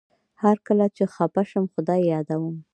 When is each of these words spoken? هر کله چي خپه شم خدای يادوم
هر 0.41 0.55
کله 0.67 0.85
چي 0.95 1.03
خپه 1.13 1.41
شم 1.49 1.65
خدای 1.73 2.01
يادوم 2.13 2.55